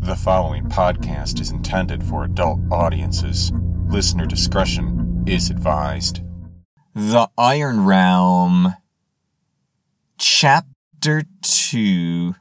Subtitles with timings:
[0.00, 3.52] The following podcast is intended for adult audiences.
[3.88, 6.20] Listener discretion is advised.
[6.94, 8.74] The Iron Realm,
[10.18, 12.34] Chapter 2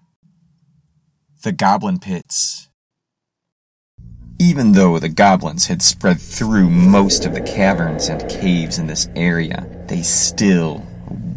[1.43, 2.69] The Goblin Pits.
[4.37, 9.09] Even though the goblins had spread through most of the caverns and caves in this
[9.15, 10.85] area, they still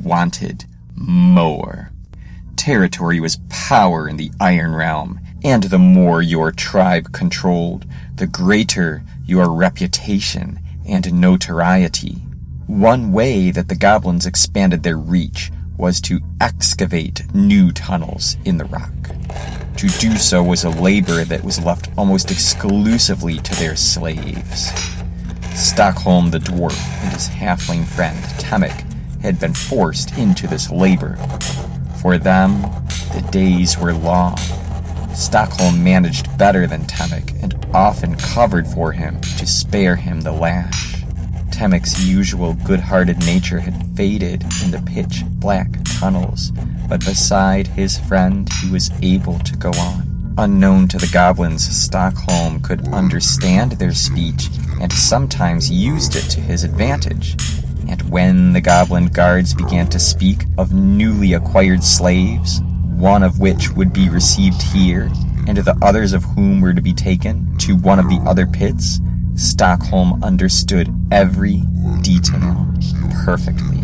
[0.03, 0.65] wanted
[0.95, 1.93] more.
[2.57, 9.03] Territory was power in the Iron Realm, and the more your tribe controlled, the greater
[9.25, 12.15] your reputation and notoriety.
[12.67, 18.65] One way that the goblins expanded their reach was to excavate new tunnels in the
[18.65, 18.93] rock.
[19.77, 24.73] To do so was a labor that was left almost exclusively to their slaves.
[25.55, 28.85] Stockholm the dwarf and his halfling friend Temic
[29.23, 31.17] had been forced into this labor.
[32.03, 32.63] For them,
[33.15, 34.37] the days were long.
[35.19, 41.03] Stockholm managed better than Temic and often covered for him to spare him the lash.
[41.51, 46.53] Temic's usual good-hearted nature had faded in the pitch black tunnels,
[46.89, 50.35] but beside his friend he was able to go on.
[50.39, 54.49] Unknown to the goblins, Stockholm could understand their speech
[54.81, 57.35] and sometimes used it to his advantage.
[57.89, 62.61] And when the goblin guards began to speak of newly acquired slaves,
[62.99, 65.09] one of which would be received here,
[65.47, 69.01] and the others of whom were to be taken to one of the other pits,
[69.37, 71.63] Stockholm understood every
[72.03, 72.67] detail
[73.25, 73.79] perfectly.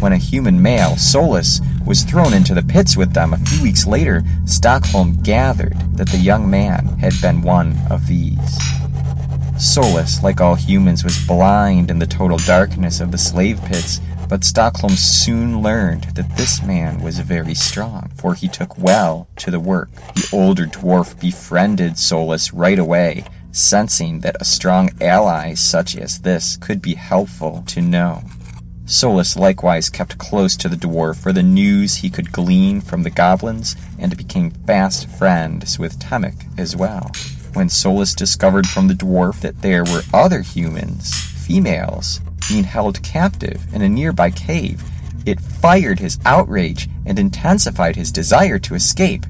[0.00, 3.86] When a human male, Solus, was thrown into the pits with them a few weeks
[3.86, 8.58] later, Stockholm gathered that the young man had been one of these.
[9.58, 14.00] Solus, like all humans, was blind in the total darkness of the slave pits,
[14.32, 19.50] but Stockholm soon learned that this man was very strong, for he took well to
[19.50, 19.90] the work.
[20.14, 26.56] The older dwarf befriended Solus right away, sensing that a strong ally such as this
[26.56, 28.22] could be helpful to know.
[28.86, 33.10] Solus likewise kept close to the dwarf for the news he could glean from the
[33.10, 37.10] goblins and became fast friends with Temic as well.
[37.52, 41.12] When Solus discovered from the dwarf that there were other humans,
[41.46, 44.82] females, being held captive in a nearby cave,
[45.24, 49.24] it fired his outrage and intensified his desire to escape.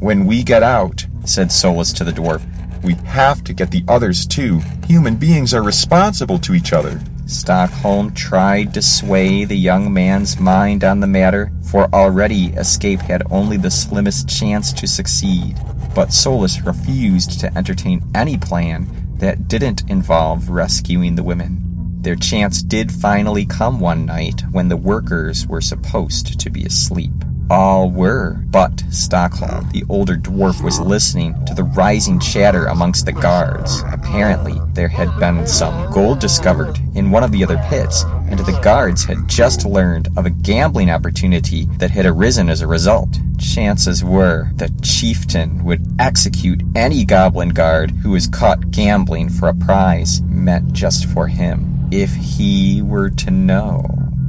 [0.00, 2.42] When we get out, said Solus to the dwarf,
[2.82, 4.60] we have to get the others too.
[4.88, 7.00] Human beings are responsible to each other.
[7.26, 13.22] Stockholm tried to sway the young man's mind on the matter, for already escape had
[13.30, 15.56] only the slimmest chance to succeed.
[15.94, 18.88] But Solus refused to entertain any plan
[19.20, 21.63] that didn't involve rescuing the women.
[22.04, 27.12] Their chance did finally come one night when the workers were supposed to be asleep.
[27.48, 33.12] All were, but Stockholm, the older dwarf, was listening to the rising chatter amongst the
[33.12, 33.82] guards.
[33.90, 38.60] Apparently, there had been some gold discovered in one of the other pits, and the
[38.62, 43.08] guards had just learned of a gambling opportunity that had arisen as a result.
[43.38, 49.54] Chances were the chieftain would execute any goblin guard who was caught gambling for a
[49.54, 53.84] prize meant just for him, if he were to know.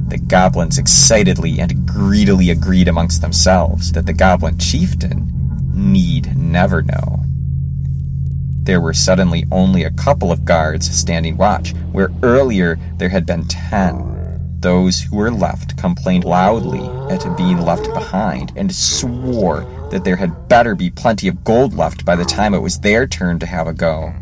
[0.06, 5.32] The goblins excitedly and greedily agreed amongst themselves that the goblin chieftain
[5.74, 7.24] need never know.
[8.62, 13.46] There were suddenly only a couple of guards standing watch, where earlier there had been
[13.48, 14.12] ten.
[14.60, 20.48] Those who were left complained loudly at being left behind and swore that there had
[20.48, 23.66] better be plenty of gold left by the time it was their turn to have
[23.66, 24.12] a go.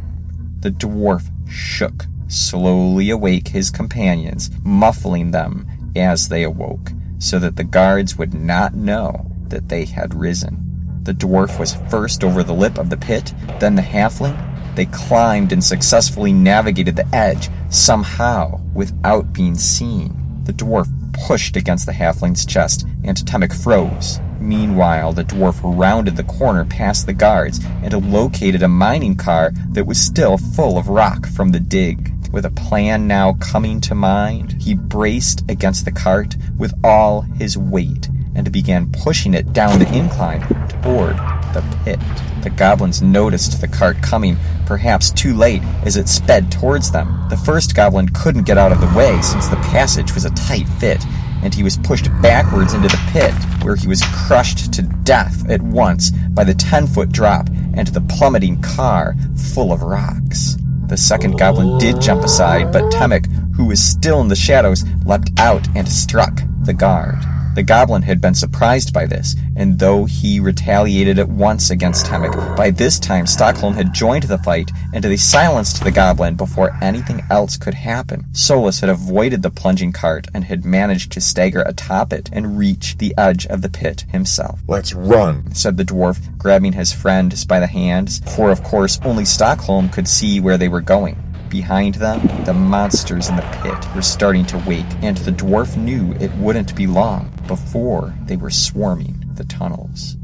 [0.60, 7.64] The dwarf shook, slowly awake his companions, muffling them as they awoke, so that the
[7.64, 10.60] guards would not know that they had risen.
[11.04, 14.36] The dwarf was first over the lip of the pit, then the halfling.
[14.74, 20.16] They climbed and successfully navigated the edge, somehow, without being seen.
[20.44, 20.88] The dwarf
[21.26, 24.20] pushed against the halfling's chest, and Temic froze.
[24.40, 29.86] Meanwhile, the dwarf rounded the corner past the guards and located a mining car that
[29.86, 32.13] was still full of rock from the dig.
[32.34, 37.56] With a plan now coming to mind, he braced against the cart with all his
[37.56, 40.40] weight and began pushing it down the incline
[40.82, 41.14] toward
[41.54, 42.00] the pit.
[42.42, 44.36] The goblins noticed the cart coming,
[44.66, 47.24] perhaps too late, as it sped towards them.
[47.30, 50.66] The first goblin couldn't get out of the way since the passage was a tight
[50.80, 51.04] fit,
[51.44, 53.32] and he was pushed backwards into the pit,
[53.64, 58.00] where he was crushed to death at once by the ten foot drop and the
[58.00, 60.56] plummeting car full of rocks.
[60.86, 63.26] The second goblin did jump aside, but Temic,
[63.56, 67.18] who was still in the shadows, leapt out and struck the guard.
[67.54, 72.32] The goblin had been surprised by this, and though he retaliated at once against Temic,
[72.56, 77.22] by this time Stockholm had joined the fight, and they silenced the goblin before anything
[77.30, 78.26] else could happen.
[78.32, 82.98] Solus had avoided the plunging cart and had managed to stagger atop it and reach
[82.98, 84.58] the edge of the pit himself.
[84.66, 89.24] Let's run, said the dwarf, grabbing his friend by the hands, for of course only
[89.24, 91.22] Stockholm could see where they were going.
[91.50, 96.12] Behind them, the monsters in the pit were starting to wake, and the dwarf knew
[96.14, 100.16] it wouldn't be long before they were swarming the tunnels.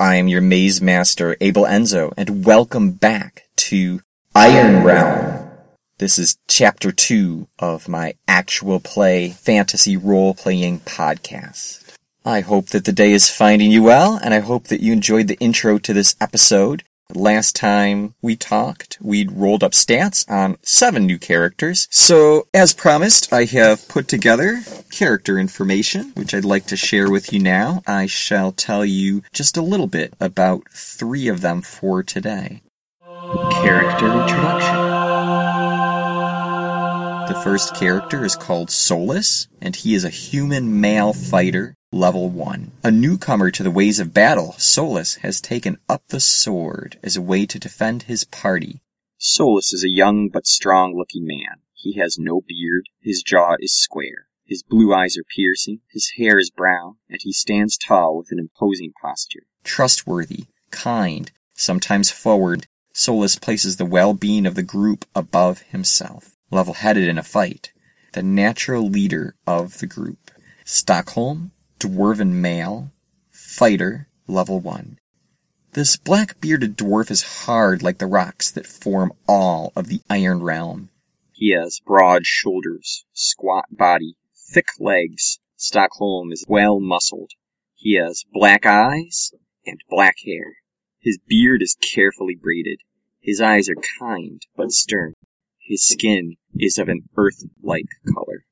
[0.00, 4.00] I am your maze master, Abel Enzo, and welcome back to
[4.34, 5.50] Iron Realm.
[5.98, 11.82] This is chapter two of my actual play fantasy role playing podcast.
[12.24, 15.26] I hope that the day is finding you well, and I hope that you enjoyed
[15.26, 16.84] the intro to this episode.
[17.14, 21.88] Last time we talked, we'd rolled up stats on seven new characters.
[21.90, 24.60] So, as promised, I have put together
[24.90, 27.82] character information, which I'd like to share with you now.
[27.86, 32.60] I shall tell you just a little bit about three of them for today.
[33.52, 34.76] Character introduction.
[37.28, 42.72] The first character is called Solus, and he is a human male fighter Level 1.
[42.84, 47.22] A newcomer to the ways of battle, Solus has taken up the sword as a
[47.22, 48.82] way to defend his party.
[49.16, 51.62] Solus is a young but strong looking man.
[51.72, 56.38] He has no beard, his jaw is square, his blue eyes are piercing, his hair
[56.38, 59.46] is brown, and he stands tall with an imposing posture.
[59.64, 66.36] Trustworthy, kind, sometimes forward, Solus places the well being of the group above himself.
[66.50, 67.72] Level headed in a fight,
[68.12, 70.30] the natural leader of the group.
[70.66, 72.90] Stockholm, dwarven male,
[73.30, 74.98] fighter, level 1.
[75.72, 80.42] This black bearded dwarf is hard like the rocks that form all of the Iron
[80.42, 80.88] Realm.
[81.32, 84.16] He has broad shoulders, squat body,
[84.52, 85.38] thick legs.
[85.56, 87.32] Stockholm is well muscled.
[87.74, 89.32] He has black eyes
[89.64, 90.56] and black hair.
[91.00, 92.80] His beard is carefully braided.
[93.20, 95.14] His eyes are kind but stern.
[95.60, 98.44] His skin is of an earth-like color.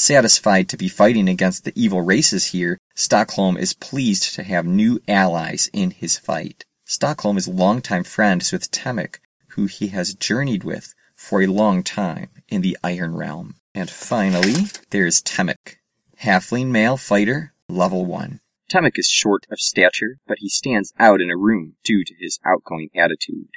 [0.00, 4.98] Satisfied to be fighting against the evil races here, Stockholm is pleased to have new
[5.06, 6.64] allies in his fight.
[6.86, 12.30] Stockholm is longtime friends with Temic, who he has journeyed with for a long time
[12.48, 13.56] in the Iron Realm.
[13.74, 14.54] And finally,
[14.88, 15.82] there's Temic,
[16.22, 18.40] halfling male fighter, level 1.
[18.70, 22.40] Temic is short of stature, but he stands out in a room due to his
[22.42, 23.50] outgoing attitude.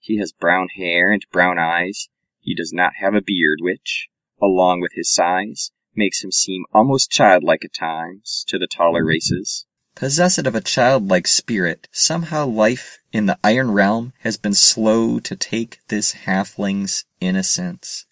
[0.00, 2.08] He has brown hair and brown eyes.
[2.40, 4.08] He does not have a beard, which,
[4.42, 9.08] along with his size, makes him seem almost childlike at times to the taller mm-hmm.
[9.08, 9.66] races.
[9.94, 15.36] Possessed of a childlike spirit, somehow life in the Iron Realm has been slow to
[15.36, 18.06] take this halfling's innocence.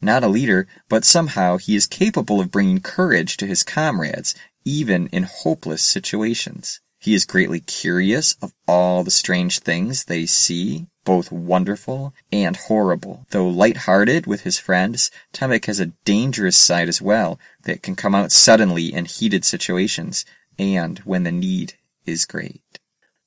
[0.00, 4.34] Not a leader, but somehow he is capable of bringing courage to his comrades,
[4.64, 6.80] even in hopeless situations.
[7.00, 13.26] He is greatly curious of all the strange things they see both wonderful and horrible.
[13.30, 18.14] Though light-hearted with his friends, Temic has a dangerous side as well that can come
[18.14, 20.24] out suddenly in heated situations
[20.58, 21.74] and when the need
[22.06, 22.62] is great.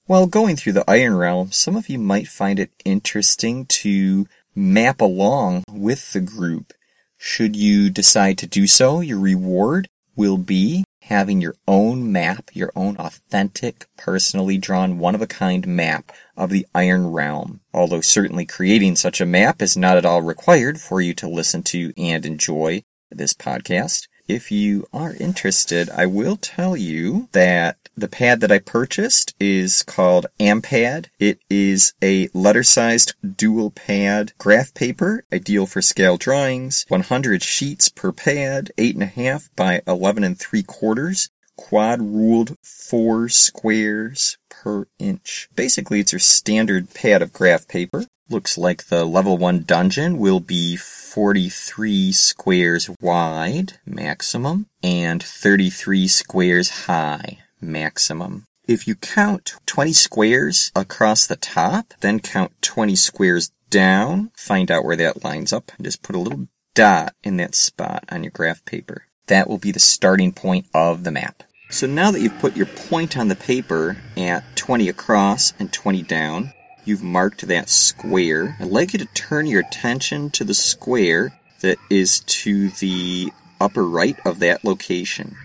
[0.05, 5.01] While going through the Iron Realm, some of you might find it interesting to map
[5.01, 6.73] along with the group.
[7.17, 12.71] Should you decide to do so, your reward will be having your own map, your
[12.75, 17.61] own authentic, personally drawn, one of a kind map of the Iron Realm.
[17.73, 21.63] Although certainly creating such a map is not at all required for you to listen
[21.63, 24.07] to and enjoy this podcast.
[24.27, 29.81] If you are interested, I will tell you that the pad that I purchased is
[29.81, 31.07] called Ampad.
[31.19, 38.11] It is a letter-sized dual pad graph paper, ideal for scale drawings, 100 sheets per
[38.11, 45.49] pad, 8.5 by 11 and 3 quarters, quad ruled 4 squares per inch.
[45.55, 48.05] Basically, it's your standard pad of graph paper.
[48.29, 56.69] Looks like the level 1 dungeon will be 43 squares wide, maximum, and 33 squares
[56.85, 58.45] high, maximum.
[58.67, 64.83] If you count 20 squares across the top, then count 20 squares down, find out
[64.83, 68.31] where that lines up, and just put a little dot in that spot on your
[68.31, 69.05] graph paper.
[69.27, 71.43] That will be the starting point of the map.
[71.69, 76.01] So now that you've put your point on the paper at 20 across and 20
[76.03, 76.53] down,
[76.85, 81.77] you've marked that square, I'd like you to turn your attention to the square that
[81.89, 85.35] is to the upper right of that location.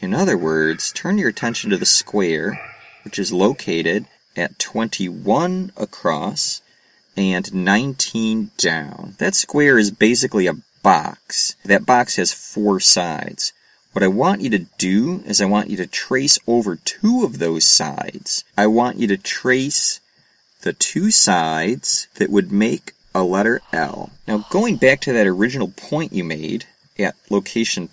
[0.00, 2.60] In other words, turn your attention to the square,
[3.04, 6.62] which is located at 21 across
[7.16, 9.14] and 19 down.
[9.18, 11.56] That square is basically a box.
[11.64, 13.52] That box has four sides.
[13.92, 17.38] What I want you to do is I want you to trace over two of
[17.38, 18.44] those sides.
[18.56, 20.00] I want you to trace
[20.60, 24.10] the two sides that would make a letter L.
[24.28, 26.66] Now, going back to that original point you made
[26.98, 27.88] at location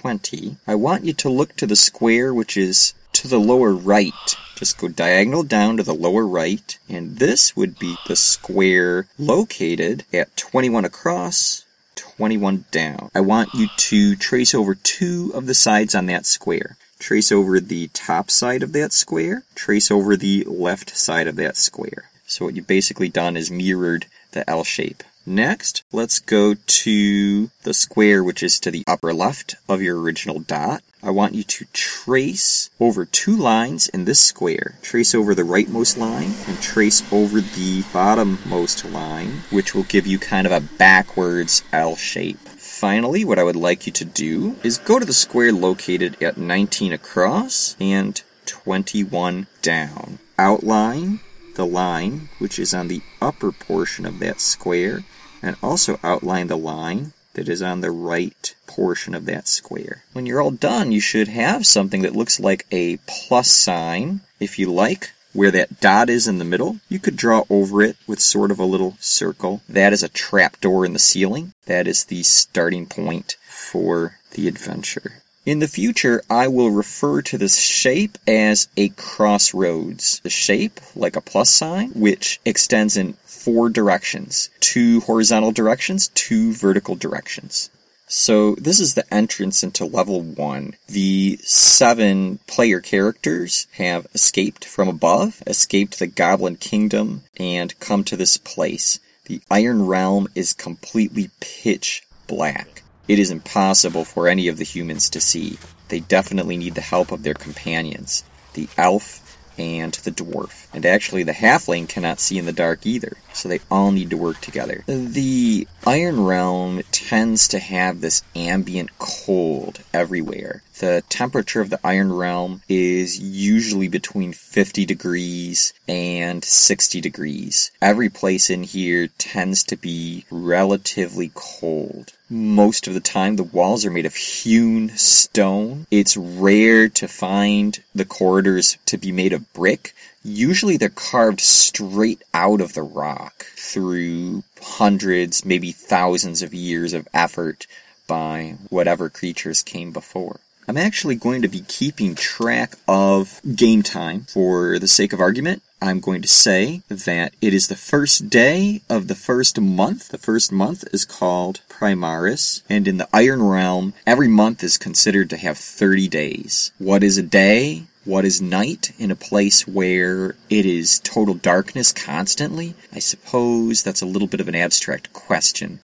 [0.00, 4.12] 2020, I want you to look to the square which is to the lower right.
[4.56, 10.04] Just go diagonal down to the lower right, and this would be the square located
[10.12, 11.64] at 21 across,
[11.96, 13.10] 21 down.
[13.14, 16.76] I want you to trace over two of the sides on that square.
[16.98, 21.56] Trace over the top side of that square, trace over the left side of that
[21.56, 22.10] square.
[22.26, 25.02] So what you've basically done is mirrored the L shape.
[25.24, 30.40] Next, let's go to the square which is to the upper left of your original
[30.40, 30.82] dot.
[31.02, 34.78] I want you to trace over two lines in this square.
[34.82, 40.18] Trace over the rightmost line and trace over the bottommost line, which will give you
[40.18, 42.38] kind of a backwards L shape.
[42.38, 46.36] Finally, what I would like you to do is go to the square located at
[46.36, 50.18] 19 across and 21 down.
[50.38, 51.20] Outline
[51.54, 55.04] the line which is on the upper portion of that square
[55.42, 60.04] and also outline the line that is on the right portion of that square.
[60.12, 64.20] When you're all done, you should have something that looks like a plus sign.
[64.38, 67.96] If you like, where that dot is in the middle, you could draw over it
[68.06, 69.62] with sort of a little circle.
[69.68, 71.54] That is a trapdoor in the ceiling.
[71.66, 75.21] That is the starting point for the adventure.
[75.44, 80.20] In the future, I will refer to this shape as a crossroads.
[80.20, 86.52] The shape, like a plus sign, which extends in four directions two horizontal directions, two
[86.52, 87.70] vertical directions.
[88.06, 90.76] So, this is the entrance into level one.
[90.86, 98.16] The seven player characters have escaped from above, escaped the Goblin Kingdom, and come to
[98.16, 99.00] this place.
[99.24, 102.81] The Iron Realm is completely pitch black.
[103.08, 105.58] It is impossible for any of the humans to see.
[105.88, 109.22] They definitely need the help of their companions, the elf
[109.58, 110.66] and the dwarf.
[110.72, 114.16] And actually, the halfling cannot see in the dark either, so they all need to
[114.16, 114.84] work together.
[114.86, 120.62] The Iron Realm tends to have this ambient cold everywhere.
[120.78, 127.70] The temperature of the Iron Realm is usually between 50 degrees and 60 degrees.
[127.80, 132.12] Every place in here tends to be relatively cold.
[132.34, 135.86] Most of the time, the walls are made of hewn stone.
[135.90, 139.94] It's rare to find the corridors to be made of brick.
[140.24, 147.06] Usually, they're carved straight out of the rock through hundreds, maybe thousands of years of
[147.12, 147.66] effort
[148.06, 150.40] by whatever creatures came before.
[150.68, 155.62] I'm actually going to be keeping track of game time for the sake of argument.
[155.80, 160.08] I'm going to say that it is the first day of the first month.
[160.08, 165.28] The first month is called Primaris, and in the Iron Realm, every month is considered
[165.30, 166.70] to have 30 days.
[166.78, 167.82] What is a day?
[168.04, 172.74] What is night in a place where it is total darkness constantly?
[172.92, 175.80] I suppose that's a little bit of an abstract question.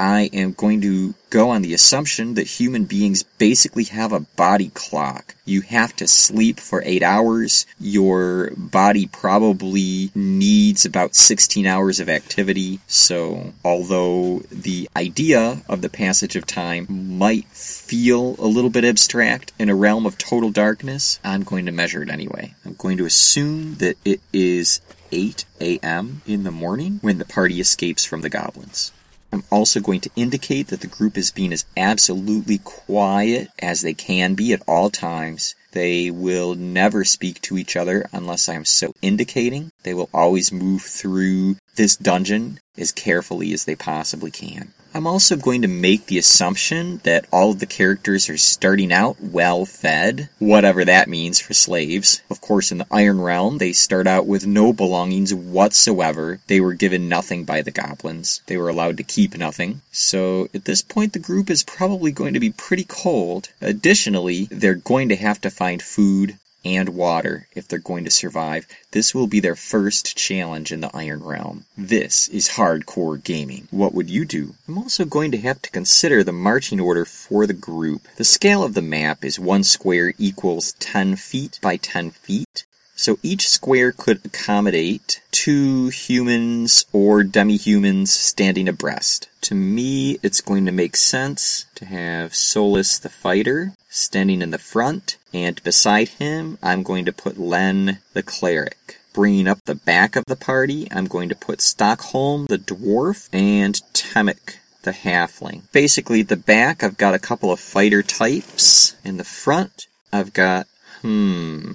[0.00, 4.70] I am going to go on the assumption that human beings basically have a body
[4.72, 5.34] clock.
[5.44, 7.66] You have to sleep for eight hours.
[7.78, 12.80] Your body probably needs about 16 hours of activity.
[12.86, 16.86] So, although the idea of the passage of time
[17.18, 21.72] might feel a little bit abstract in a realm of total darkness, I'm going to
[21.72, 22.54] measure it anyway.
[22.64, 24.80] I'm going to assume that it is
[25.12, 26.22] 8 a.m.
[26.26, 28.92] in the morning when the party escapes from the goblins.
[29.32, 33.94] I'm also going to indicate that the group is being as absolutely quiet as they
[33.94, 35.54] can be at all times.
[35.72, 39.70] They will never speak to each other unless I'm so indicating.
[39.84, 44.72] They will always move through this dungeon as carefully as they possibly can.
[44.92, 49.20] I'm also going to make the assumption that all of the characters are starting out
[49.20, 52.22] well fed, whatever that means for slaves.
[52.28, 56.40] Of course, in the Iron Realm, they start out with no belongings whatsoever.
[56.48, 58.42] They were given nothing by the goblins.
[58.46, 59.80] They were allowed to keep nothing.
[59.92, 63.50] So at this point, the group is probably going to be pretty cold.
[63.60, 68.66] Additionally, they're going to have to find food and water if they're going to survive.
[68.92, 71.64] This will be their first challenge in the Iron Realm.
[71.76, 73.68] This is hardcore gaming.
[73.70, 74.54] What would you do?
[74.68, 78.02] I'm also going to have to consider the marching order for the group.
[78.16, 82.64] The scale of the map is one square equals 10 feet by 10 feet.
[82.94, 89.30] So each square could accommodate two humans or demi-humans standing abreast.
[89.42, 94.58] To me, it's going to make sense to have Solus the fighter standing in the
[94.58, 98.98] front, and beside him, I'm going to put Len the cleric.
[99.12, 103.80] Bringing up the back of the party, I'm going to put Stockholm the dwarf and
[103.92, 105.62] Temic the halfling.
[105.72, 108.94] Basically, the back, I've got a couple of fighter types.
[109.04, 110.66] In the front, I've got,
[111.02, 111.74] hmm,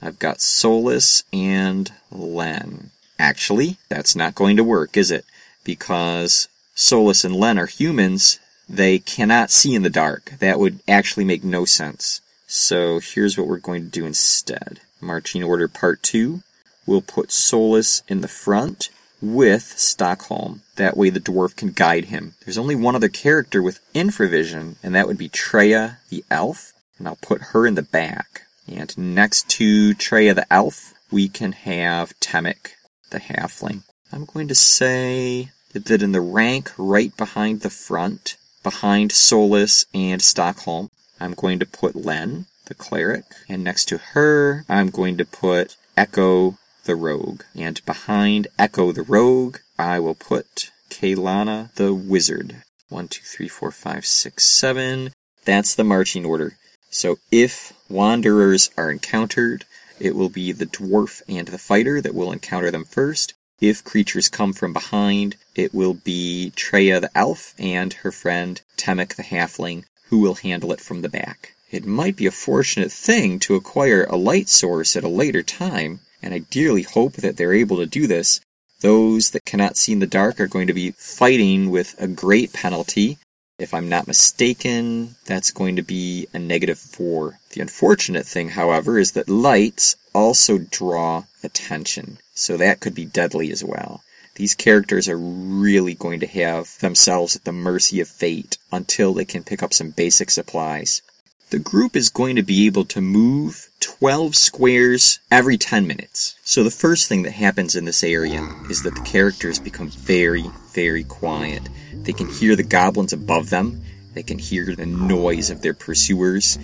[0.00, 2.90] I've got Solus and Len.
[3.18, 5.24] Actually, that's not going to work, is it?
[5.64, 10.34] Because Solus and Len are humans, they cannot see in the dark.
[10.40, 12.20] That would actually make no sense.
[12.46, 14.80] So here's what we're going to do instead.
[15.00, 16.42] Marching order part two.
[16.86, 18.90] We'll put Solus in the front
[19.22, 20.62] with Stockholm.
[20.76, 22.34] That way the dwarf can guide him.
[22.44, 26.74] There's only one other character with infravision, and that would be Treya the elf.
[26.98, 28.42] And I'll put her in the back.
[28.68, 32.74] And next to Treya the elf, we can have Temic
[33.10, 33.82] the halfling.
[34.12, 40.20] I'm going to say that in the rank right behind the front, behind Solus and
[40.22, 45.24] Stockholm, I'm going to put Len, the cleric, and next to her, I'm going to
[45.24, 47.42] put Echo, the rogue.
[47.54, 52.62] And behind Echo, the rogue, I will put Kaylana, the wizard.
[52.88, 55.12] One, two, three, four, five, six, seven.
[55.44, 56.56] That's the marching order.
[56.90, 59.64] So if wanderers are encountered,
[59.98, 63.34] it will be the dwarf and the fighter that will encounter them first.
[63.60, 69.14] If creatures come from behind, it will be Treya the elf and her friend Temic
[69.14, 71.54] the halfling who will handle it from the back.
[71.70, 76.00] It might be a fortunate thing to acquire a light source at a later time,
[76.22, 78.40] and I dearly hope that they're able to do this.
[78.82, 82.52] Those that cannot see in the dark are going to be fighting with a great
[82.52, 83.18] penalty.
[83.58, 87.38] If I'm not mistaken, that's going to be a negative 4.
[87.52, 93.52] The unfortunate thing, however, is that lights also draw attention, so that could be deadly
[93.52, 94.02] as well.
[94.36, 99.26] These characters are really going to have themselves at the mercy of fate until they
[99.26, 101.02] can pick up some basic supplies.
[101.50, 106.34] The group is going to be able to move 12 squares every 10 minutes.
[106.44, 110.44] So the first thing that happens in this area is that the characters become very,
[110.72, 111.68] very quiet.
[111.92, 113.82] They can hear the goblins above them,
[114.14, 116.58] they can hear the noise of their pursuers.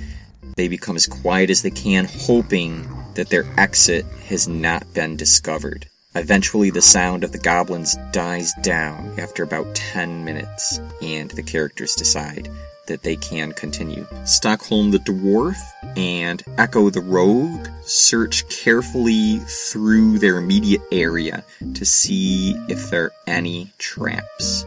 [0.57, 5.89] They become as quiet as they can, hoping that their exit has not been discovered.
[6.15, 11.95] Eventually, the sound of the goblins dies down after about 10 minutes, and the characters
[11.95, 12.51] decide
[12.87, 14.07] that they can continue.
[14.25, 15.59] Stockholm the dwarf
[15.97, 23.13] and Echo the rogue search carefully through their immediate area to see if there are
[23.27, 24.67] any traps.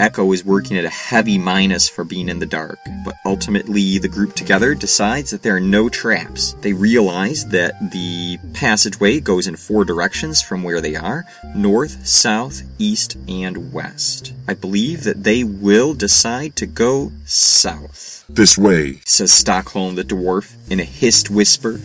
[0.00, 4.08] Echo is working at a heavy minus for being in the dark, but ultimately the
[4.08, 6.54] group together decides that there are no traps.
[6.60, 12.62] They realize that the passageway goes in four directions from where they are north, south,
[12.78, 14.32] east, and west.
[14.48, 18.24] I believe that they will decide to go south.
[18.28, 21.80] This way, says Stockholm the dwarf in a hissed whisper.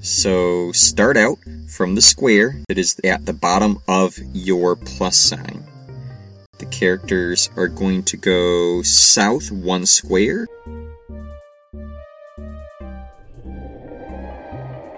[0.00, 1.38] So start out
[1.68, 5.64] from the square that is at the bottom of your plus sign.
[6.60, 10.46] The characters are going to go south one square.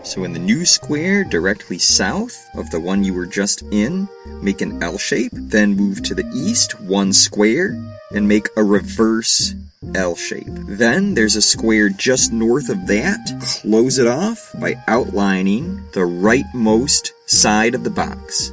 [0.02, 4.08] So in the new square, directly south of the one you were just in,
[4.42, 9.54] make an L shape, then move to the east one square, and make a reverse
[9.94, 10.48] L shape.
[10.48, 13.20] Then there's a square just north of that.
[13.62, 18.50] Close it off by outlining the rightmost side of the box.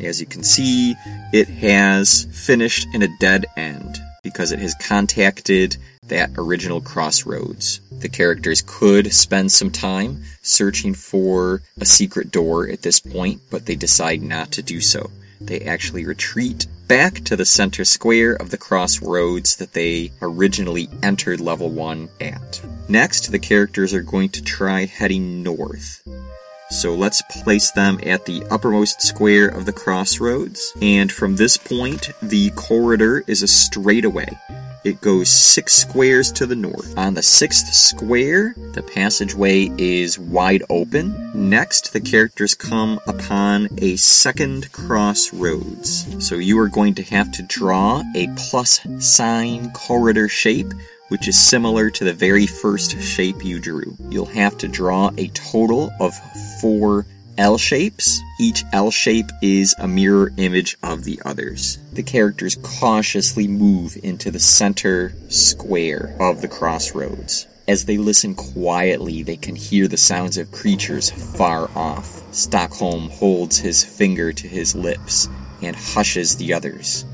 [0.00, 0.94] As you can see,
[1.32, 7.80] it has finished in a dead end because it has contacted that original crossroads.
[7.90, 13.66] The characters could spend some time searching for a secret door at this point, but
[13.66, 15.10] they decide not to do so.
[15.40, 21.40] They actually retreat back to the center square of the crossroads that they originally entered
[21.40, 22.62] level 1 at.
[22.88, 26.02] Next, the characters are going to try heading north.
[26.70, 30.72] So let's place them at the uppermost square of the crossroads.
[30.82, 34.28] And from this point, the corridor is a straightaway.
[34.84, 36.96] It goes six squares to the north.
[36.96, 41.32] On the sixth square, the passageway is wide open.
[41.34, 46.06] Next, the characters come upon a second crossroads.
[46.24, 50.72] So you are going to have to draw a plus sign corridor shape
[51.08, 53.96] which is similar to the very first shape you drew.
[54.10, 56.14] You'll have to draw a total of
[56.60, 57.06] four
[57.38, 58.20] L shapes.
[58.40, 61.78] Each L shape is a mirror image of the others.
[61.92, 67.46] The characters cautiously move into the center square of the crossroads.
[67.68, 72.22] As they listen quietly, they can hear the sounds of creatures far off.
[72.34, 75.28] Stockholm holds his finger to his lips
[75.62, 77.04] and hushes the others.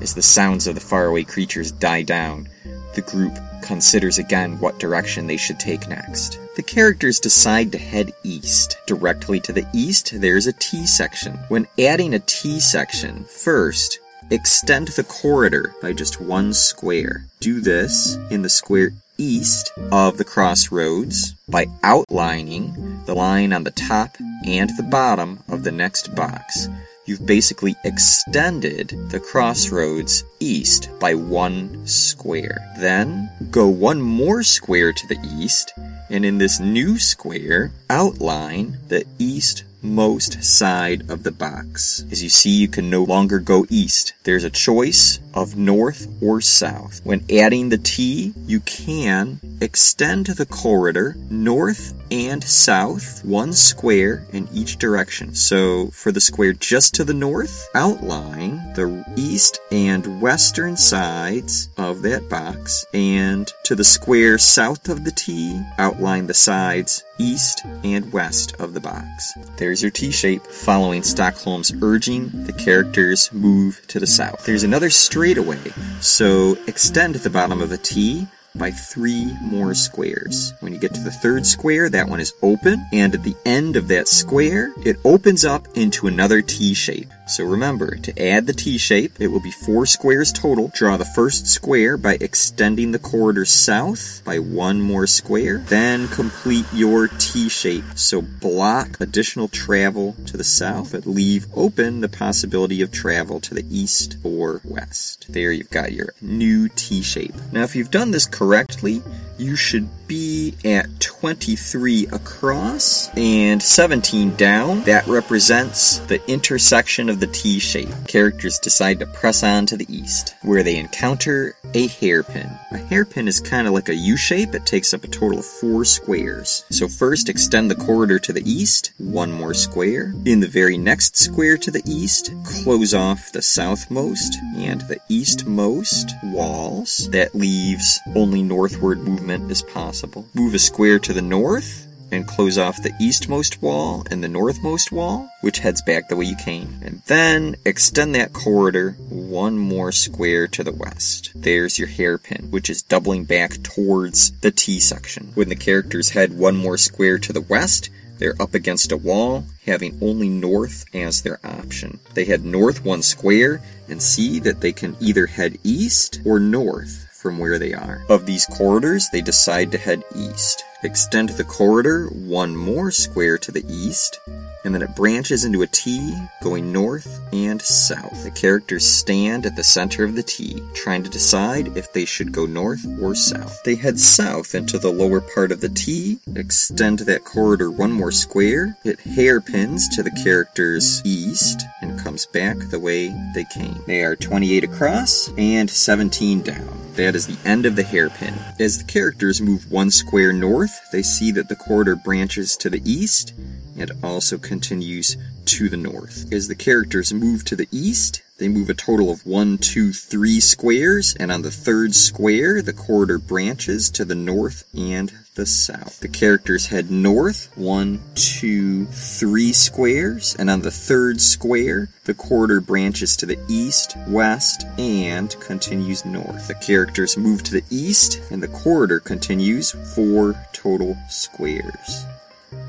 [0.00, 2.48] As the sounds of the faraway creatures die down,
[2.94, 6.38] the group considers again what direction they should take next.
[6.56, 8.78] The characters decide to head east.
[8.86, 11.34] Directly to the east, there's a T section.
[11.48, 13.98] When adding a T section, first,
[14.30, 17.24] extend the corridor by just one square.
[17.40, 23.72] Do this in the square east of the crossroads by outlining the line on the
[23.72, 26.68] top and the bottom of the next box.
[27.08, 32.58] You've basically extended the crossroads east by one square.
[32.78, 35.72] Then go one more square to the east,
[36.10, 42.04] and in this new square, outline the east most side of the box.
[42.10, 44.12] As you see, you can no longer go east.
[44.24, 47.00] There's a choice of north or south.
[47.04, 54.48] When adding the T, you can extend the corridor north and south, one square in
[54.52, 55.34] each direction.
[55.34, 62.02] So for the square just to the north, outline the east and western sides of
[62.02, 68.10] that box, and to the square south of the T, outline the sides east and
[68.12, 69.32] west of the box.
[69.56, 70.46] There's your T shape.
[70.46, 74.46] Following Stockholm's urging, the characters move to the south.
[74.46, 74.88] There's another
[75.28, 75.58] straightaway,
[76.00, 78.26] so extend the bottom of a T
[78.58, 80.52] by three more squares.
[80.60, 83.76] When you get to the third square, that one is open, and at the end
[83.76, 87.08] of that square, it opens up into another T shape.
[87.26, 90.70] So remember, to add the T shape, it will be four squares total.
[90.74, 95.58] Draw the first square by extending the corridor south by one more square.
[95.58, 97.84] Then complete your T shape.
[97.96, 103.54] So block additional travel to the south, but leave open the possibility of travel to
[103.54, 105.26] the east or west.
[105.28, 107.34] There you've got your new T shape.
[107.52, 109.02] Now, if you've done this correctly, correctly
[109.38, 114.82] you should be at 23 across and 17 down.
[114.84, 117.88] That represents the intersection of the T shape.
[118.06, 122.50] Characters decide to press on to the east, where they encounter a hairpin.
[122.72, 125.44] A hairpin is kind of like a U shape, it takes up a total of
[125.44, 126.64] four squares.
[126.70, 130.14] So, first extend the corridor to the east, one more square.
[130.24, 136.12] In the very next square to the east, close off the southmost and the eastmost
[136.24, 137.08] walls.
[137.10, 140.26] That leaves only northward movement is possible.
[140.34, 144.90] Move a square to the north and close off the eastmost wall and the northmost
[144.90, 146.80] wall, which heads back the way you came.
[146.82, 151.32] And then extend that corridor one more square to the west.
[151.34, 155.32] There's your hairpin, which is doubling back towards the T section.
[155.34, 159.44] When the characters head one more square to the west, they're up against a wall,
[159.64, 162.00] having only north as their option.
[162.14, 167.07] They head north one square and see that they can either head east or north
[167.18, 168.04] from where they are.
[168.08, 170.64] Of these corridors, they decide to head east.
[170.84, 174.20] Extend the corridor one more square to the east,
[174.64, 178.22] and then it branches into a T going north and south.
[178.22, 182.30] The characters stand at the center of the T, trying to decide if they should
[182.30, 183.60] go north or south.
[183.64, 188.12] They head south into the lower part of the T, extend that corridor one more
[188.12, 193.82] square, it hairpins to the characters east, and comes back the way they came.
[193.88, 196.78] They are 28 across and 17 down.
[196.98, 198.34] That is the end of the hairpin.
[198.58, 202.82] As the characters move one square north, they see that the corridor branches to the
[202.84, 203.34] east
[203.76, 206.32] and also continues to the north.
[206.32, 210.40] As the characters move to the east, they move a total of one, two, three
[210.40, 216.00] squares, and on the third square, the corridor branches to the north and the south.
[216.00, 222.60] The characters head north, one, two, three squares, and on the third square, the corridor
[222.60, 226.48] branches to the east, west, and continues north.
[226.48, 232.04] The characters move to the east, and the corridor continues four total squares.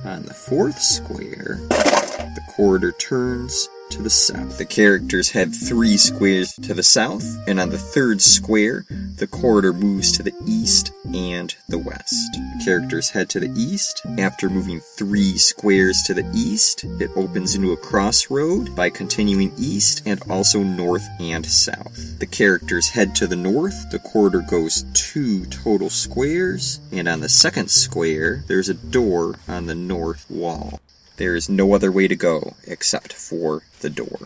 [0.05, 4.57] On the fourth square, the corridor turns to the south.
[4.57, 9.73] The characters head three squares to the south, and on the third square, the corridor
[9.73, 12.33] moves to the east and the west.
[12.33, 14.01] The characters head to the east.
[14.17, 20.03] After moving three squares to the east, it opens into a crossroad by continuing east
[20.05, 22.19] and also north and south.
[22.19, 23.89] The characters head to the north.
[23.91, 29.65] The corridor goes two total squares, and on the second square, there's a door on
[29.65, 30.79] the north wall.
[31.19, 34.19] There is no other way to go except for the door.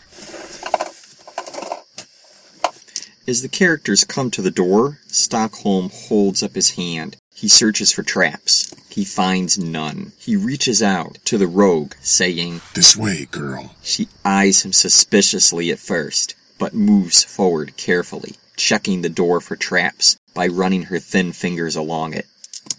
[3.28, 7.18] As the characters come to the door, Stockholm holds up his hand.
[7.34, 8.76] He searches for traps.
[8.90, 10.12] He finds none.
[10.20, 13.74] He reaches out to the rogue, saying, This way, girl.
[13.82, 20.16] She eyes him suspiciously at first, but moves forward carefully, checking the door for traps
[20.36, 22.28] by running her thin fingers along it.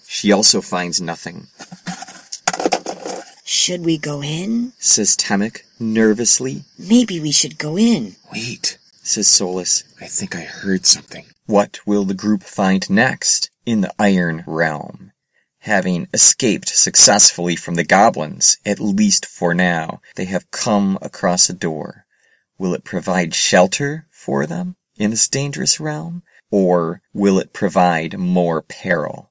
[0.07, 1.49] She also finds nothing.
[3.55, 4.73] Should we go in?
[4.79, 6.65] says Temic nervously.
[6.77, 8.17] Maybe we should go in.
[8.33, 9.85] Wait, says Solus.
[10.01, 11.27] I think I heard something.
[11.47, 13.51] What will the group find next?
[13.65, 15.13] in the Iron Realm.
[15.61, 21.55] Having escaped successfully from the goblins, at least for now, they have come across a
[21.55, 22.07] door.
[22.59, 26.25] Will it provide shelter for them in this dangerous realm?
[26.51, 29.31] Or will it provide more peril?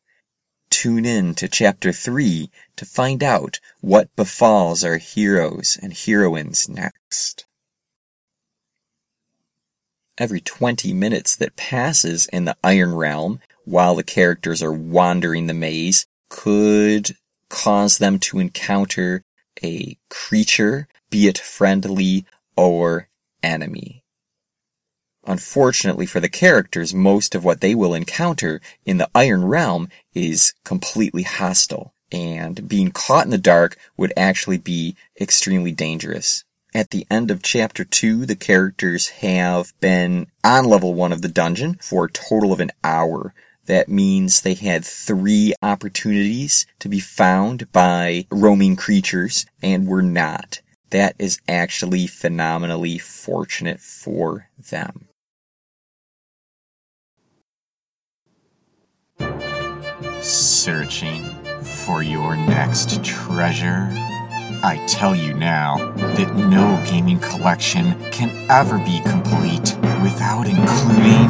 [0.73, 7.45] Tune in to chapter 3 to find out what befalls our heroes and heroines next.
[10.17, 15.53] Every 20 minutes that passes in the Iron Realm while the characters are wandering the
[15.53, 17.17] maze could
[17.49, 19.21] cause them to encounter
[19.63, 22.25] a creature, be it friendly
[22.57, 23.09] or
[23.43, 24.02] enemy.
[25.25, 30.53] Unfortunately for the characters, most of what they will encounter in the Iron Realm is
[30.65, 36.43] completely hostile, and being caught in the dark would actually be extremely dangerous.
[36.75, 41.27] At the end of chapter 2, the characters have been on level 1 of the
[41.27, 43.33] dungeon for a total of an hour.
[43.67, 50.61] That means they had three opportunities to be found by roaming creatures and were not.
[50.89, 55.02] That is actually phenomenally fortunate for them.
[60.23, 61.21] Searching
[61.61, 63.89] for your next treasure?
[64.63, 71.27] I tell you now that no gaming collection can ever be complete without including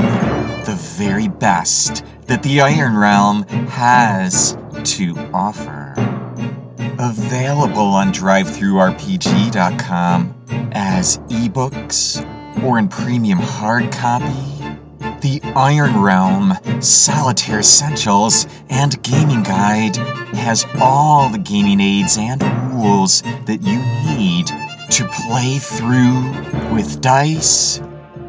[0.66, 5.96] the very best that the Iron Realm has to offer.
[7.00, 10.36] Available on DriveThruRPG.com
[10.72, 12.24] as ebooks
[12.64, 14.53] or in premium hard copy
[15.24, 19.96] the Iron Realm Solitaire Essentials and Gaming Guide
[20.36, 23.80] has all the gaming aids and rules that you
[24.18, 24.48] need
[24.92, 27.80] to play through with dice,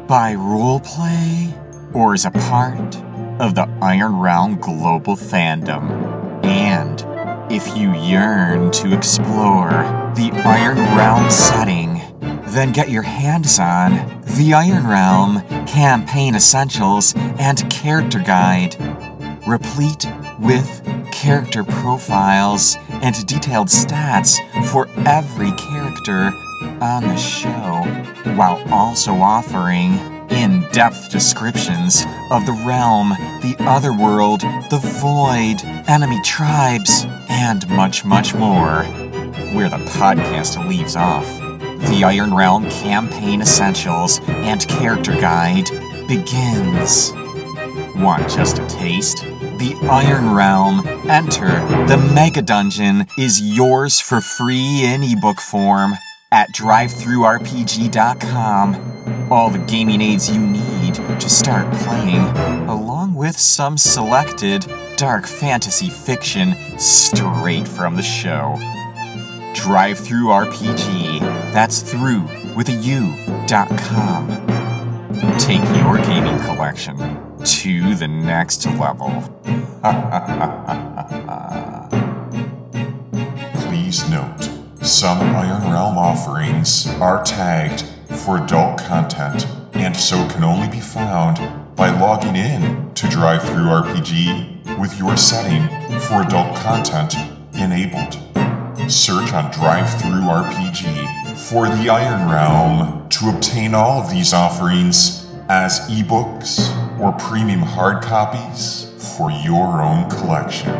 [0.07, 1.53] by roleplay,
[1.93, 2.95] or as a part
[3.41, 6.45] of the Iron Realm global fandom.
[6.45, 7.03] And
[7.51, 9.69] if you yearn to explore
[10.15, 12.01] the Iron Realm setting,
[12.53, 18.75] then get your hands on the Iron Realm Campaign Essentials and Character Guide,
[19.47, 20.05] replete
[20.39, 20.81] with
[21.13, 26.33] character profiles and detailed stats for every character
[26.81, 27.83] on the show,
[28.35, 29.93] while also offering
[30.29, 38.35] in depth descriptions of the realm, the otherworld, the void, enemy tribes, and much, much
[38.35, 38.83] more.
[39.53, 41.44] Where the podcast leaves off
[41.87, 45.69] the Iron Realm Campaign Essentials and Character Guide
[46.07, 47.13] begins.
[47.95, 49.23] Want just a taste?
[49.57, 51.47] The Iron Realm Enter
[51.87, 55.93] the Mega Dungeon is yours for free in ebook form
[56.31, 59.31] at drivethrurpg.com.
[59.31, 62.25] All the gaming aids you need to start playing,
[62.67, 64.65] along with some selected
[64.97, 68.57] dark fantasy fiction straight from the show.
[69.55, 71.19] DriveThruRPG.
[71.53, 72.23] That's through
[72.55, 73.13] with a U
[73.47, 74.27] dot com.
[75.39, 76.97] Take your gaming collection
[77.43, 79.09] to the next level.
[83.67, 84.49] Please note,
[84.81, 87.85] some Iron Realm offerings are tagged
[88.19, 91.37] for adult content and so can only be found
[91.75, 95.67] by logging in to DriveThruRPG with your setting
[96.01, 97.15] for adult content
[97.53, 98.17] enabled.
[98.87, 106.69] Search on DriveThruRPG for the Iron Realm to obtain all of these offerings as ebooks
[106.99, 110.71] or premium hard copies for your own collection.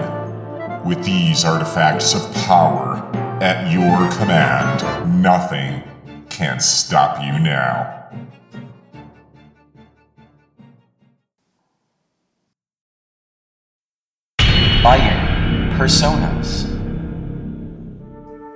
[0.86, 2.98] With these artifacts of power
[3.42, 5.82] at your command, nothing
[6.30, 8.08] can stop you now.
[14.86, 16.75] Iron Personas.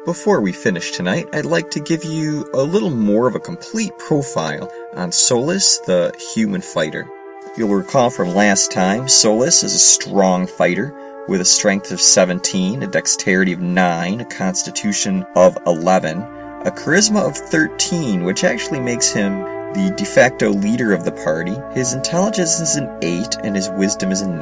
[0.09, 3.95] Before we finish tonight, I'd like to give you a little more of a complete
[3.99, 7.07] profile on Solus, the human fighter.
[7.55, 10.95] You'll recall from last time, Solus is a strong fighter
[11.27, 17.27] with a strength of 17, a dexterity of 9, a constitution of 11, a charisma
[17.27, 21.55] of 13, which actually makes him the de facto leader of the party.
[21.73, 24.41] His intelligence is an 8 and his wisdom is a 9.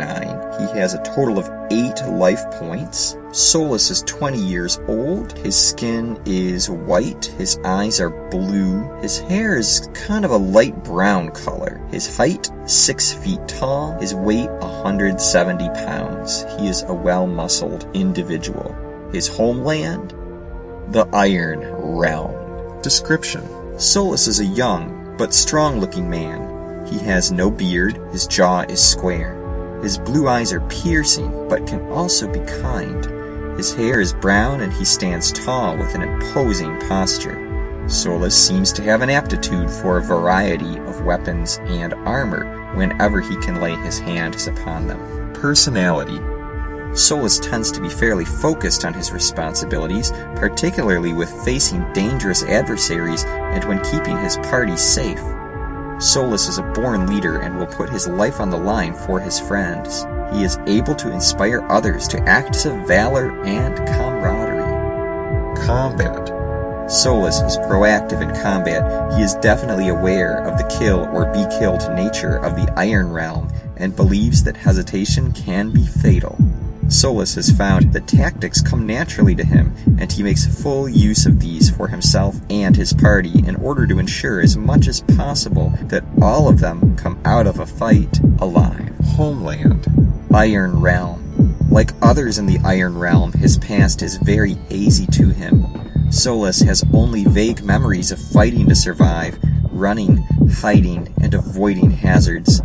[0.60, 3.18] He has a total of 8 life points.
[3.32, 5.38] Solus is 20 years old.
[5.38, 7.26] His skin is white.
[7.38, 8.82] His eyes are blue.
[9.02, 11.82] His hair is kind of a light brown color.
[11.92, 14.00] His height, 6 feet tall.
[14.00, 16.46] His weight, 170 pounds.
[16.58, 18.74] He is a well muscled individual.
[19.12, 20.12] His homeland,
[20.94, 21.60] the Iron
[21.98, 22.82] Realm.
[22.82, 23.44] Description
[23.78, 26.86] Solus is a young, but strong looking man.
[26.88, 29.36] He has no beard, his jaw is square.
[29.82, 33.06] His blue eyes are piercing, but can also be kind.
[33.58, 37.44] His hair is brown and he stands tall with an imposing posture.
[37.88, 43.36] Solus seems to have an aptitude for a variety of weapons and armor whenever he
[43.38, 45.34] can lay his hands upon them.
[45.34, 46.20] Personality.
[46.94, 53.64] Solus tends to be fairly focused on his responsibilities, particularly with facing dangerous adversaries and
[53.66, 55.22] when keeping his party safe.
[56.00, 59.40] Solus is a born leader and will put his life on the line for his
[59.40, 60.06] friends.
[60.32, 65.66] He is able to inspire others to acts of valor and camaraderie.
[65.66, 66.28] Combat.
[66.90, 69.14] Solus is proactive in combat.
[69.14, 73.50] He is definitely aware of the kill or be killed nature of the Iron Realm
[73.76, 76.38] and believes that hesitation can be fatal.
[76.90, 81.40] Solus has found that tactics come naturally to him, and he makes full use of
[81.40, 86.06] these for himself and his party in order to ensure as much as possible that
[86.22, 88.96] all of them come out of a fight alive.
[89.04, 89.86] Homeland.
[90.34, 91.56] Iron Realm.
[91.70, 95.66] Like others in the Iron Realm, his past is very hazy to him.
[96.10, 99.38] Solus has only vague memories of fighting to survive,
[99.72, 100.18] running,
[100.62, 102.62] hiding, and avoiding hazards.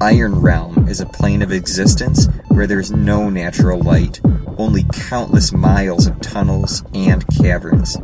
[0.00, 4.20] Iron Realm is a plane of existence where there is no natural light,
[4.58, 7.96] only countless miles of tunnels and caverns.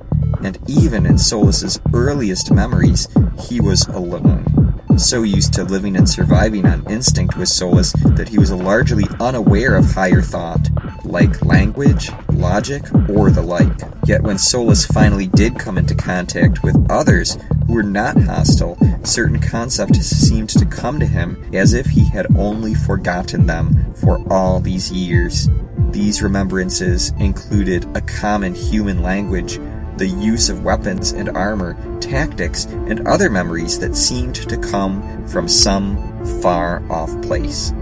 [0.42, 3.08] And even in Solus's earliest memories,
[3.48, 4.74] he was alone.
[4.96, 9.76] So used to living and surviving on instinct was Solus that he was largely unaware
[9.76, 10.68] of higher thought,
[11.08, 13.80] like language, logic, or the like.
[14.06, 19.40] Yet when Solus finally did come into contact with others who were not hostile, certain
[19.40, 24.60] concepts seemed to come to him as if he had only forgotten them for all
[24.60, 25.48] these years.
[25.90, 29.58] These remembrances included a common human language,
[29.96, 35.48] the use of weapons and armor, tactics, and other memories that seemed to come from
[35.48, 35.96] some
[36.40, 37.72] far off place.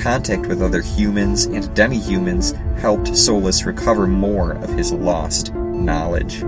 [0.00, 6.40] Contact with other humans and demi-humans helped Solus recover more of his lost knowledge.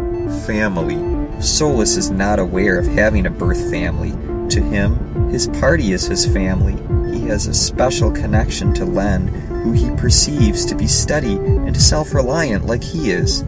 [0.47, 0.97] Family.
[1.39, 4.13] Solus is not aware of having a birth family.
[4.49, 6.79] To him, his party is his family.
[7.13, 12.65] He has a special connection to Len, who he perceives to be steady and self-reliant
[12.65, 13.45] like he is.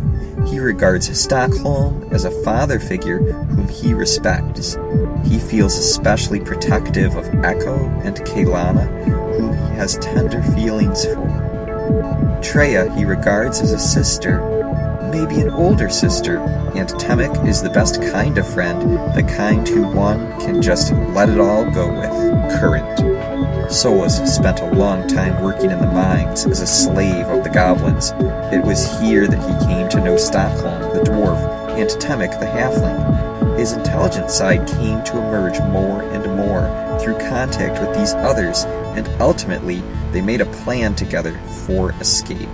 [0.47, 4.77] He regards Stockholm as a father figure whom he respects.
[5.25, 12.41] He feels especially protective of Echo and Kaylana, whom he has tender feelings for.
[12.43, 14.41] Treya he regards as a sister,
[15.11, 16.39] maybe an older sister,
[16.75, 21.29] and Temic is the best kind of friend, the kind who one can just let
[21.29, 22.59] it all go with.
[22.59, 23.73] Current.
[23.73, 28.13] Solus spent a long time working in the mines as a slave of the goblins.
[28.53, 33.59] It was here that he came to know Stockholm, the dwarf, and the halfling.
[33.59, 38.65] His intelligent side came to emerge more and more through contact with these others,
[38.97, 39.83] and ultimately
[40.13, 42.49] they made a plan together for escape.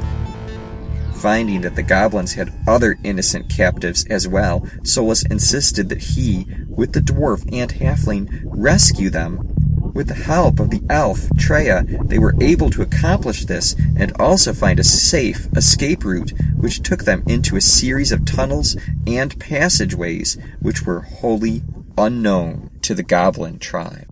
[1.14, 6.92] Finding that the goblins had other innocent captives as well, Solus insisted that he, with
[6.92, 9.49] the dwarf and halfling, rescue them
[9.94, 14.53] with the help of the elf, Treya, they were able to accomplish this and also
[14.53, 18.76] find a safe escape route which took them into a series of tunnels
[19.07, 21.62] and passageways which were wholly
[21.98, 24.07] unknown to the goblin tribe.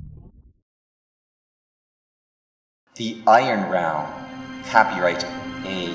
[2.96, 4.06] The Iron Realm,
[4.70, 5.24] copyright
[5.64, 5.88] A.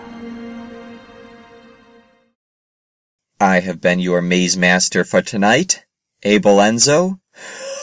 [3.41, 5.85] I have been your maze master for tonight,
[6.23, 7.21] Abel Enzo.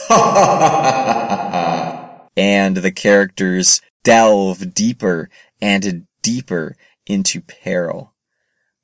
[2.37, 6.75] and the characters delve deeper and deeper
[7.07, 8.13] into peril.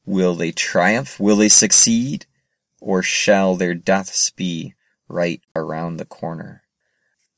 [0.04, 1.20] Will they triumph?
[1.20, 2.26] Will they succeed?
[2.82, 4.74] Or shall their deaths be
[5.08, 6.64] right around the corner?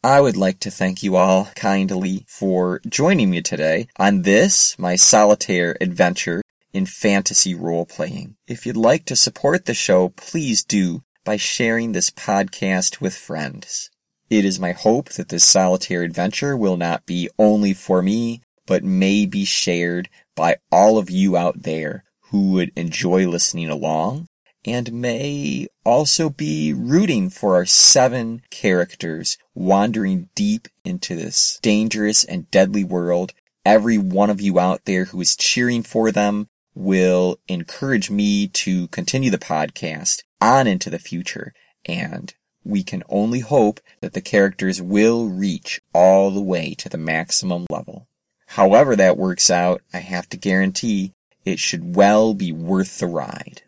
[0.01, 4.95] I would like to thank you all kindly for joining me today on this, my
[4.95, 6.41] solitaire adventure
[6.75, 8.35] in fantasy role playing.
[8.47, 13.89] If you'd like to support the show, please do by sharing this podcast with friends.
[14.29, 18.83] It is my hope that this solitaire adventure will not be only for me, but
[18.83, 24.27] may be shared by all of you out there who would enjoy listening along
[24.65, 32.51] and may also be rooting for our seven characters wandering deep into this dangerous and
[32.51, 33.31] deadly world.
[33.63, 38.87] Every one of you out there who is cheering for them will encourage me to
[38.89, 41.53] continue the podcast on into the future.
[41.85, 46.97] And we can only hope that the characters will reach all the way to the
[46.97, 48.07] maximum level.
[48.47, 51.13] However that works out, I have to guarantee
[51.45, 53.61] it should well be worth the ride.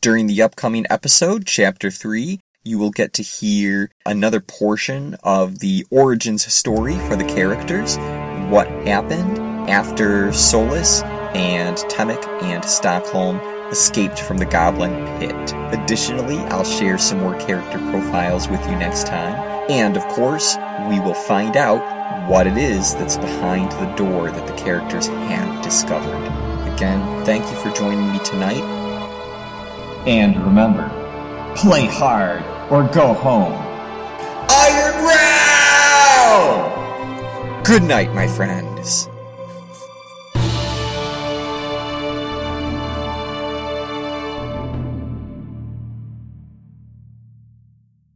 [0.00, 5.84] During the upcoming episode, Chapter 3, you will get to hear another portion of the
[5.90, 7.96] origins story for the characters,
[8.50, 9.38] what happened
[9.68, 11.02] after Solus
[11.34, 13.38] and Temic and Stockholm
[13.70, 15.54] escaped from the Goblin Pit.
[15.72, 19.34] Additionally, I'll share some more character profiles with you next time.
[19.70, 20.56] And of course,
[20.88, 21.80] we will find out
[22.28, 26.24] what it is that's behind the door that the characters have discovered.
[26.74, 28.62] Again, thank you for joining me tonight.
[30.06, 30.88] And remember,
[31.56, 33.52] play hard or go home.
[34.50, 35.04] Iron
[37.50, 37.62] Realm!
[37.64, 39.08] Good night, my friends.